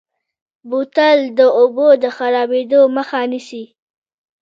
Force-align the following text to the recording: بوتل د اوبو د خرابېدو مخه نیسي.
بوتل 0.69 1.19
د 1.37 1.39
اوبو 1.59 1.87
د 2.03 2.05
خرابېدو 2.15 2.81
مخه 2.97 3.19
نیسي. 3.31 3.63